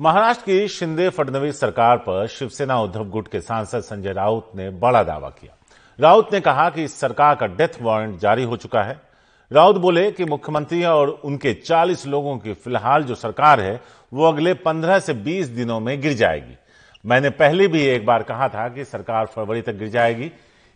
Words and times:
महाराष्ट्र 0.00 0.44
की 0.46 0.68
शिंदे 0.68 1.08
फडणवीस 1.08 1.60
सरकार 1.60 1.96
पर 1.96 2.26
शिवसेना 2.26 2.80
उद्धव 2.80 3.04
गुट 3.04 3.28
के 3.28 3.40
सांसद 3.40 3.80
संजय 3.80 4.12
राउत 4.12 4.52
ने 4.56 4.70
बड़ा 4.70 5.02
दावा 5.02 5.28
किया। 5.28 5.56
राउत 6.00 6.32
ने 6.32 6.40
कहा 6.40 6.70
कि 6.70 6.84
इस 6.84 7.00
सरकार 7.00 7.34
का 7.34 7.46
डेथ 7.46 7.82
वारंट 7.82 8.18
जारी 8.20 8.44
हो 8.44 8.56
चुका 8.56 8.82
है। 8.82 9.00
राउत 9.52 9.76
बोले 9.76 10.12
कि 10.12 10.24
मुख्यमंत्री 10.24 10.84
और 10.84 11.08
उनके 11.08 11.54
40 11.54 12.06
लोगों 12.06 12.38
की 12.38 12.52
फ़िलहाल 12.52 13.02
जो 13.02 13.14
सरकार 13.14 13.60
है, 13.60 13.80
वो 14.12 14.28
अगले 14.28 14.54
15 14.54 14.98
से 14.98 15.14
20 15.14 15.46
दिनों 15.46 15.80
में 15.80 16.00
गिर 16.00 16.12
जाएगी। 16.12 16.56
मैंने 17.04 17.30
पहले 17.30 17.68
भी 17.68 17.82
एक 17.82 18.06
बार 18.06 18.22
कहा 18.22 18.48
था 18.48 18.68
कि 18.68 18.84
सरकार 18.84 19.26
फरवरी 19.26 19.62
तक 19.62 19.72
गिर 19.72 19.88
जाएगी। 19.88 20.32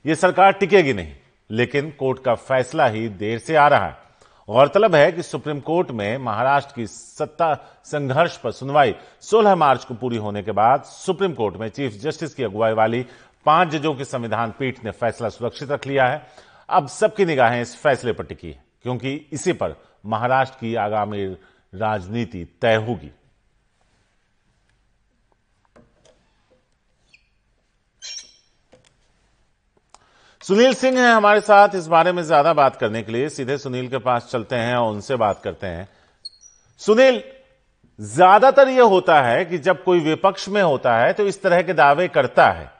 ये 0.07 0.15
सरकार 0.15 0.53
टिकेगी 0.53 0.93
नहीं, 0.93 1.13
लेकिन 1.51 1.93
कोर्ट 1.99 2.25
का 2.25 2.35
फैसला 2.35 2.87
ही 2.87 3.09
देर 3.09 3.39
से 3.39 3.57
आ 3.57 3.69
रहा 3.69 3.87
है। 3.87 4.04
गौरतलब 4.49 4.95
है 4.95 5.13
कि 5.13 5.23
सुप्रीम 5.23 5.61
कोर्ट 5.61 5.91
में 5.91 6.19
महाराष्ट्र 6.19 6.73
की 6.77 6.87
सत्ता 6.87 7.53
संघर्ष 7.85 8.37
पर 8.37 8.51
सुनवाई 8.53 8.95
16 9.23 9.55
मार्च 9.57 9.85
को 9.85 9.95
पूरी 9.95 10.17
होने 10.17 10.43
के 10.43 10.53
बाद 10.53 10.83
सुप्रीम 10.83 11.33
कोर्ट 11.33 11.57
में 11.57 11.69
चीफ 11.69 11.93
जस्टिस 11.93 12.35
की 12.35 12.45
अगुवाई 12.45 12.73
वाली 12.73 13.05
पाँच 13.47 13.69
जजों 13.69 13.95
की 13.95 14.05
संविधान 14.05 14.51
पीठ 14.51 14.85
ने 14.85 14.91
फैसला 14.91 15.29
सुरक्षित 15.29 15.71
रख 15.71 15.87
लिया 15.87 16.07
है। 16.07 16.23
अब 16.69 16.89
सबकी 16.89 17.25
निगाहें 17.25 17.61
इस 17.63 17.77
फैसले 17.77 18.13
पर 18.13 18.25
टिकी 18.25 18.51
है, 18.51 18.63
क्योंकि 18.83 19.15
इसी 19.33 19.53
पर 19.53 19.77
महाराष्ट्र 20.07 20.59
की 20.61 20.75
आगामी 20.75 21.25
राजनीति 21.73 22.45
तय 22.63 22.75
होगी। 22.77 23.11
सुनील 30.45 30.75
सिंह 30.75 30.99
हैं 31.01 31.13
हमारे 31.13 31.41
साथ 31.41 31.75
इस 31.75 31.87
बारे 31.87 32.11
में 32.13 32.23
ज़्यादा 32.23 32.53
बात 32.53 32.75
करने 32.77 33.03
के 33.03 33.13
लिए। 33.13 33.29
सीधे 33.29 33.57
सुनील 33.59 33.87
के 33.89 33.99
पास 33.99 34.29
चलते 34.31 34.57
हैं 34.57 34.75
और 34.77 34.93
उनसे 34.93 35.17
बात 35.17 35.41
करते 35.43 35.67
हैं। 35.67 35.89
सुनील, 36.81 37.23
ज़्यादातर 37.99 38.69
यह 38.69 38.83
होता 38.85 39.21
है 39.23 39.45
कि 39.45 39.59
जब 39.59 39.83
कोई 39.85 40.01
विपक्ष 40.01 40.49
में 40.49 40.61
होता 40.63 40.97
है 40.97 41.13
तो 41.13 41.27
इस 41.27 41.41
तरह 41.43 41.63
के 41.63 41.73
दावे 41.73 42.09
करता 42.11 42.49
है। 42.49 42.71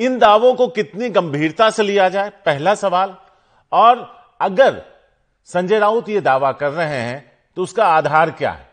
इन 0.00 0.18
दावों 0.18 0.52
को 0.54 0.66
कितनी 0.68 1.08
गंभीरता 1.10 1.68
से 1.70 1.82
लिया 1.82 2.08
जाए? 2.08 2.30
पहला 2.46 2.74
सवाल। 2.76 3.14
और 3.72 4.06
अगर 4.40 4.82
संजय 5.48 5.78
राउत 5.78 6.08
ये 6.08 6.20
दावा 6.22 6.50
कर 6.54 6.70
रहे 6.70 6.98
हैं 6.98 7.32
तो 7.56 7.62
उसका 7.62 7.86
आधार 7.86 8.30
क्या 8.32 8.50
है? 8.50 8.66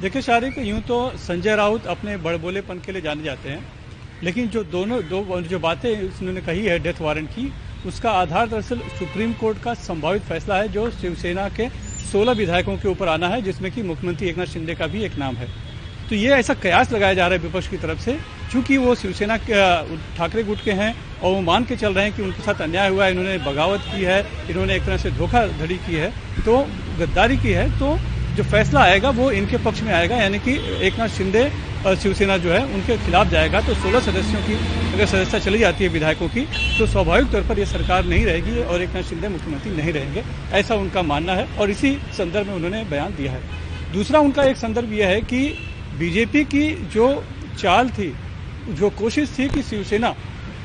देखिए 0.00 0.22
शारिक 0.22 0.58
यूँ 0.60 0.80
तो 0.82 1.00
संजय 1.18 1.56
राउत 1.56 1.86
अपने 1.88 2.16
बड़बोलेपन 2.18 2.80
के 2.80 2.92
लिए 2.92 3.02
जाने 3.02 3.22
जाते 3.22 3.48
हैं। 3.48 3.82
लेकिन 4.24 4.48
जो 4.48 4.62
दोनों, 4.66 5.00
दो 5.02 5.40
जो 5.42 5.58
बातें 5.60 5.90
उन्होंने 5.92 6.40
कही 6.42 6.64
है 6.64 6.78
डेथ 6.78 7.00
वारंट 7.00 7.28
की, 7.30 7.50
उसका 7.86 8.10
आधार 8.12 8.48
दरअसल 8.48 8.78
सुप्रीम 8.98 9.32
कोर्ट 9.40 9.58
का 9.62 9.74
संभावित 9.76 10.22
फैसला 10.24 10.56
है, 10.56 10.68
जो 10.68 10.90
शिवसेना 10.92 11.48
के 11.50 11.68
16 12.04 12.36
विधायकों 12.36 12.76
के 12.76 12.88
ऊपर 12.88 13.08
आना 13.08 13.28
है, 13.28 13.40
जिसमें 13.42 13.70
कि 13.72 13.82
मुख्यमंत्री 13.82 14.28
एकनाथ 14.28 14.46
शिंदे 14.46 14.74
का 14.74 14.86
भी 14.86 15.02
एक 15.04 15.18
नाम 15.18 15.36
है। 15.36 15.48
तो 16.08 16.14
ये 16.16 16.30
ऐसा 16.32 16.54
कयास 16.54 16.92
लगाया 16.92 17.14
जा 17.14 17.26
रहा 17.26 17.36
है 17.36 17.42
विपक्ष 17.42 17.68
की 17.68 17.76
तरफ़ 17.76 18.00
से 18.00 18.16
चूँकि 18.52 18.76
वो 18.78 18.94
शिवसेना 18.94 19.36
ठाकरे 20.16 20.42
गुट 20.44 20.64
के 20.64 20.72
हैं 20.72 20.94
और 21.22 21.32
वो 21.32 21.40
मान 21.42 21.64
के 21.64 21.76
चल 21.76 21.94
रहे 21.94 22.04
हैं 22.04 22.14
कि 22.16 22.22
उनके 22.22 22.42
साथ 22.42 22.60
अन्याय 22.62 22.88
हुआ 22.88 23.04
है, 23.04 23.10
इन्होंने 23.10 23.38
बगावत 23.44 23.80
की 23.92 24.02
है, 24.04 24.20
इन्होंने 24.50 24.74
एक 24.76 24.84
तरह 24.84 24.96
से 24.96 25.10
धोखाधड़ी 25.12 25.76
की 25.76 25.94
है 25.94 26.10
तो 26.44 26.58
गद्दारी 26.98 27.36
की 27.36 27.52
है 27.52 27.68
तो 27.78 27.96
जो 28.36 28.42
फैसला 28.44 28.80
आएगा 28.82 29.10
वो 29.12 29.30
इनके 29.32 29.56
पक्ष 29.64 29.82
में 29.82 29.92
आएगा, 29.94 30.16
यानी 30.16 30.38
कि 30.38 30.52
एक 30.86 30.98
नाथ 30.98 31.08
शिंदे 31.08 31.50
और 31.86 31.96
शिवसेना 31.96 32.36
जो 32.36 32.52
है 32.52 32.62
उनके 32.66 32.96
खिलाफ 32.98 33.28
जाएगा। 33.30 33.60
तो 33.60 33.74
16 33.76 34.00
सदस्यों 34.02 34.40
की 34.42 34.54
अगर 34.94 35.06
सदस्यता 35.06 35.38
चली 35.40 35.58
जाती 35.58 35.84
है 35.84 35.90
विधायकों 35.90 36.28
की 36.28 36.40
तो 36.78 36.86
स्वाभाविक 36.86 37.30
तौर 37.32 37.42
पर 37.48 37.58
यह 37.58 37.66
सरकार 37.66 38.04
नहीं 38.06 38.24
रहेगी 38.26 38.62
और 38.62 38.82
एक 38.82 38.94
नाथ 38.94 39.02
शिंदे 39.04 39.28
मुख्यमंत्री 39.28 39.72
नहीं 39.72 39.92
रहेंगे, 39.92 40.22
ऐसा 40.52 40.74
उनका 40.76 41.02
मानना 41.04 41.34
है 41.34 41.46
और 41.58 41.70
इसी 41.70 41.96
संदर्भ 42.18 42.46
में 42.46 42.54
उन्होंने 42.54 42.84
बयान 42.90 43.14
दिया 43.16 43.32
है। 43.32 43.40
दूसरा 43.92 44.20
उनका 44.20 44.44
एक 44.44 44.56
संदर्भ 44.56 44.92
यह 44.92 45.08
है 45.08 45.20
कि 45.22 45.46
बीजेपी 45.98 46.44
की 46.46 46.68
जो 46.94 47.08
चाल 47.58 47.88
थी, 47.90 48.12
जो 48.70 48.90
कोशिश 48.92 49.38
थी 49.38 49.48
कि 49.48 49.62
शिवसेना 49.62 50.14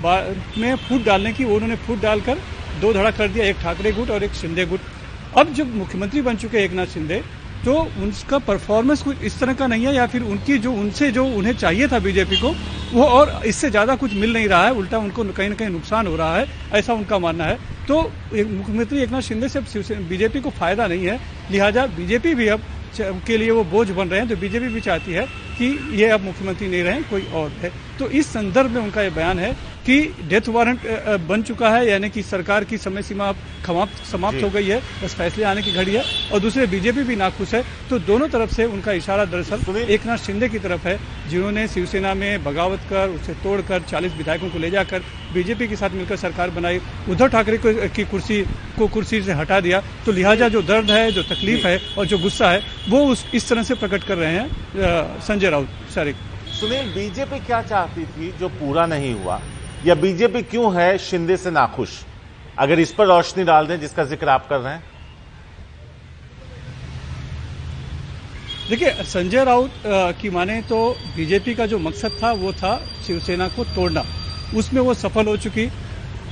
में 0.04 0.76
फूट 0.78 1.04
डालने 1.06 1.34
की 1.34 1.44
उन्होंने 1.46 1.76
फूट 1.78 2.02
डालकर 2.02 2.38
दो 2.82 2.94
धड़ा 2.94 3.12
कर 3.12 3.28
दिया, 3.28 3.46
एक 3.46 3.58
ठाकरे 3.62 3.92
गुट 3.92 4.10
और 4.10 4.24
एक 4.24 4.34
शिंदे 4.36 4.66
गुट। 4.66 4.80
अब 5.38 5.54
जब 5.54 5.76
मुख्यमंत्री 5.76 6.22
बन 6.22 6.36
चुके 6.38 6.58
एक 6.58 6.74
नाथ 6.74 6.86
शिंदे 6.88 7.22
तो 7.66 7.74
उनका 8.02 8.38
परफॉर्मेंस 8.40 9.02
कुछ 9.04 9.22
इस 9.24 9.40
तरह 9.40 9.54
का 9.54 9.68
नहीं 9.68 9.86
है, 9.86 9.94
या 9.96 10.06
फिर 10.08 10.24
उनकी 10.24 10.58
जो, 10.58 10.72
उनसे 10.74 11.12
जो 11.12 11.26
उन्हें 11.28 11.54
चाहिए 11.56 11.88
था 11.88 12.00
बीजेपी 12.00 12.38
को, 12.42 12.54
वो 12.94 13.04
और 13.06 13.42
इससे 13.46 13.70
ज़्यादा 13.70 13.96
कुछ 13.96 14.14
मिल 14.16 14.34
नहीं 14.34 14.48
रहा 14.48 14.66
है, 14.66 14.72
उल्टा 14.74 14.98
उनको 15.00 15.24
कहीं 15.26 15.50
ना 15.50 15.56
कहीं 15.56 15.70
नुकसान 15.70 16.08
हो 16.08 16.16
रहा 16.16 16.38
है, 16.38 16.48
ऐसा 16.74 16.94
उनका 16.94 17.20
मानना 17.20 17.46
है। 17.46 17.58
तो 17.88 18.02
मुख्यमंत्री 18.34 19.02
एक 19.02 19.12
नाथ 19.12 19.22
शिंदे 19.22 19.48
से 19.50 19.96
बीजेपी 20.10 20.40
को 20.40 20.50
फ़ायदा 20.52 20.88
नहीं 20.88 21.06
है, 21.06 21.20
लिहाजा 21.52 21.86
बीजेपी 21.96 22.34
भी 22.36 22.48
अब 22.50 22.62
के 23.28 23.38
लिए 23.38 23.52
वो 23.52 23.64
बोझ 23.66 23.90
बन 23.90 24.08
रहे 24.08 24.20
हैं 24.20 24.30
तो 24.30 24.36
बीजेपी 24.38 24.68
भी 24.70 24.82
चाहती 24.82 25.12
है 25.14 25.26
कि 25.58 25.66
ये 25.94 26.08
अब 26.10 26.24
मुख्यमंत्री 26.24 26.68
नहीं 26.68 26.84
रहे, 26.84 27.02
कोई 27.04 27.26
और 27.34 27.50
है 27.62 27.72
तो 28.00 28.10
इस 28.10 28.28
संदर्भ 28.28 28.72
में 28.72 28.82
उनका 28.82 29.02
ये 29.02 29.10
बयान 29.12 29.40
है 29.40 29.52
कि 29.86 29.98
डेथ 30.30 30.48
वारंट 30.50 30.82
बन 31.28 31.42
चुका 31.44 31.70
है 31.70 31.86
यानी 31.88 32.10
कि 32.10 32.22
सरकार 32.24 32.64
की 32.64 32.78
समय 32.80 33.02
सीमा 33.04 33.32
समाप्त 33.66 34.04
समाप्त 34.06 34.44
हो 34.44 34.50
गई 34.50 34.68
है 34.68 34.80
बस 35.04 35.14
फैसले 35.16 35.44
आने 35.46 35.62
की 35.62 35.72
घड़ी 35.72 35.94
है 35.94 36.04
और 36.34 36.40
दूसरे 36.40 36.66
बीजेपी 36.68 37.04
भी 37.04 37.16
नाखुश 37.16 37.54
है 37.54 37.64
तो 37.90 38.00
दोनों 38.02 38.28
तरफ़ 38.30 38.54
से 38.54 38.66
उनका 38.68 38.92
इशारा 38.94 39.26
दरअसल 39.26 39.78
एक 39.90 40.06
नाथ 40.06 40.18
शिंदे 40.20 40.50
की 40.50 40.60
तरफ़ 40.60 40.88
है 40.88 40.98
जिन्होंने 41.30 41.68
शिवसेना 41.68 42.14
में 42.14 42.44
बगावत 42.44 42.80
कर 42.90 43.10
उसे 43.12 43.34
तोड़कर 43.44 43.82
चालीस 43.90 44.14
विधायकों 44.18 44.50
को 44.50 44.60
ले 44.60 44.70
जाकर 44.72 45.04
बीजेपी 45.34 45.68
के 45.68 45.76
साथ 45.76 45.90
मिलकर 45.92 46.16
सरकार 46.18 46.50
बनाई। 46.50 46.80
उद्धव 47.10 47.28
ठाकरे 47.30 47.58
की 47.90 48.04
कुर्सी 48.06 48.42
को 48.78 48.88
कुर्सी 48.88 49.22
से 49.22 49.34
हटा 49.34 49.60
दिया। 49.62 49.82
तो 50.06 50.12
लिहाजा 50.12 50.48
जो 50.50 50.62
दर्द 50.64 50.92
है 50.92 51.12
जो 51.12 51.24
तकलीफ़ 51.26 51.68
है 51.68 51.78
और 51.98 52.06
जो 52.06 52.18
गुस्सा 52.20 52.50
है 52.52 52.62
वो 52.90 53.06
उस 53.12 53.26
इस 53.34 53.50
तरह 53.50 53.64
से 53.64 53.76
प्रकट 53.76 54.04
कर 54.04 54.18
रहे 54.18 54.34
हैं 54.34 55.20
संजय 55.22 55.50
राउत। 55.50 55.70
सर। 55.96 56.14
सुनील 56.60 56.90
बीजेपी 56.94 57.40
क्या 57.46 57.62
चाहती 57.64 58.06
थी 58.08 58.32
जो 58.40 58.48
पूरा 58.52 58.86
नहीं 58.88 59.14
हुआ? 59.14 59.40
या 59.86 59.96
बीजेपी 59.96 60.42
क्यों 60.44 60.74
है 60.76 60.98
शिंदे 60.98 61.38
से 61.38 61.52
नाखुश? 61.52 61.90
अगर 62.58 62.80
इस 62.80 62.92
पर 62.94 63.06
रोशनी 63.08 63.44
डाल 63.44 63.68
दें, 63.68 63.80
जिसका 63.80 64.04
ज़िक्र 64.04 64.30
आप 64.30 64.48
कर 64.50 64.58
रहे 64.58 64.74
हैं। 64.74 64.84
देखिए, 68.70 68.90
संजय 69.04 69.44
राउत 69.44 69.72
की 70.22 70.30
माने 70.30 70.62
तो 70.62 70.90
बीजेपी 71.16 71.54
का 71.56 71.66
जो 71.66 71.78
मकसद 71.80 72.12
था, 72.24 72.32
वो 72.32 72.52
था 72.54 72.78
शिवसेना 73.08 73.48
को 73.48 73.64
तोड़ना। 73.66 74.04
उसमें 74.56 74.82
वो 74.82 74.94
सफल 74.94 75.28
हो 75.28 75.38
चुकी। 75.38 75.66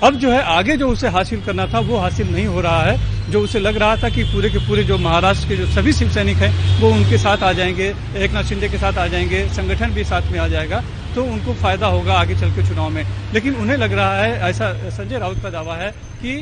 अब 0.03 0.15
जो 0.15 0.31
है 0.31 0.41
आगे 0.45 0.75
जो 0.77 0.87
उसे 0.87 1.07
हासिल 1.07 1.41
करना 1.41 1.65
था 1.67 1.79
वो 1.79 1.97
हासिल 1.97 2.27
नहीं 2.27 2.45
हो 2.45 2.61
रहा 2.61 2.81
है। 2.81 3.31
जो 3.31 3.39
उसे 3.41 3.59
लग 3.59 3.77
रहा 3.77 3.95
था 3.95 4.09
कि 4.09 4.23
पूरे 4.23 4.49
के 4.49 4.59
पूरे 4.67 4.83
जो 4.83 4.97
महाराष्ट्र 4.97 5.47
के 5.49 5.55
जो 5.57 5.65
सभी 5.67 5.93
शिव 5.93 6.09
सैनिक 6.11 6.37
हैं 6.37 6.79
वो 6.81 6.89
उनके 6.89 7.17
साथ 7.17 7.43
आ 7.43 7.51
जाएँगे 7.53 7.87
एक 8.17 8.31
नाथ 8.31 8.43
शिंदे 8.43 8.69
के 8.69 8.77
साथ 8.77 8.97
आ 8.97 9.07
जाएँगे 9.07 9.47
संगठन 9.55 9.93
भी 9.93 10.03
साथ 10.03 10.31
में 10.31 10.39
आ 10.39 10.47
जाएगा 10.47 10.83
तो 11.15 11.23
उनको 11.23 11.53
फ़ायदा 11.53 11.87
होगा 11.87 12.13
आगे 12.13 12.35
चल 12.39 12.51
के 12.51 12.67
चुनाव 12.67 12.89
में। 12.89 13.03
लेकिन 13.33 13.55
उन्हें 13.55 13.77
लग 13.77 13.93
रहा 13.93 14.21
है 14.21 14.49
ऐसा 14.49 14.71
संजय 14.89 15.19
राउत 15.19 15.41
का 15.43 15.49
दावा 15.49 15.75
है 15.75 15.91
कि 16.21 16.37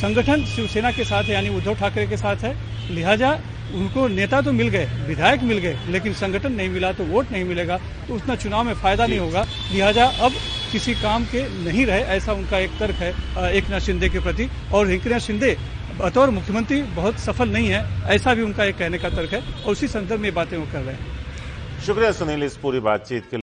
संगठन 0.00 0.44
शिवसेना 0.46 0.90
के 0.90 1.04
साथ 1.04 1.22
है 1.22 1.32
यानी 1.32 1.48
उद्धव 1.48 1.74
ठाकरे 1.74 2.06
के 2.06 2.16
साथ 2.16 2.44
है 2.44 2.54
लिहाजा 2.94 3.38
उनको 3.74 4.06
नेता 4.08 4.40
तो 4.40 4.52
मिल 4.52 4.68
गए 4.68 4.88
विधायक 5.06 5.42
मिल 5.42 5.58
गए 5.58 5.78
लेकिन 5.90 6.12
संगठन 6.14 6.52
नहीं 6.52 6.68
मिला 6.68 6.92
तो 6.92 7.04
वोट 7.04 7.32
नहीं 7.32 7.44
मिलेगा 7.44 7.76
तो 8.08 8.14
उतना 8.14 8.34
चुनाव 8.36 8.64
में 8.64 8.74
फ़ायदा 8.74 9.06
नहीं 9.06 9.18
होगा। 9.18 9.44
लिहाजा 9.72 10.04
अब 10.04 10.32
किसी 10.76 10.92
काम 10.94 11.24
के 11.24 11.40
नहीं 11.64 11.84
रहे, 11.86 12.00
ऐसा 12.14 12.32
उनका 12.32 12.58
एक 12.58 12.70
तर्क 12.80 12.96
है 12.96 13.10
एक 13.56 13.68
नाथ 13.70 13.80
शिंदे 13.80 14.08
के 14.08 14.20
प्रति। 14.20 14.48
और 14.74 14.90
एक 14.92 15.06
नाथ 15.08 15.20
शिंदे 15.20 15.56
बतौर 15.98 16.30
मुख्यमंत्री 16.30 16.80
बहुत 16.92 17.18
सफल 17.20 17.48
नहीं 17.48 17.68
है, 17.68 17.80
ऐसा 18.12 18.34
भी 18.34 18.42
उनका 18.42 18.64
एक 18.64 18.76
कहने 18.78 18.98
का 18.98 19.10
तर्क 19.10 19.32
है, 19.32 19.40
और 19.64 19.72
उसी 19.72 19.88
संदर्भ 19.88 20.20
में 20.20 20.34
बातें 20.34 20.56
वो 20.58 20.66
कर 20.72 20.80
रहे 20.80 20.94
हैं। 20.94 21.80
शुक्रिया 21.86 22.10
सुनील 22.12 22.42
इस 22.42 22.56
पूरी 22.56 22.80
बातचीत 22.80 23.22
के 23.24 23.34